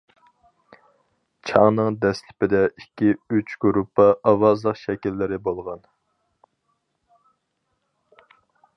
[1.49, 5.89] چاڭنىڭ دەسلىپىدە ئىككى ئۈچ گۇرۇپپا ئاۋازلىق شەكىللىرى بولغان.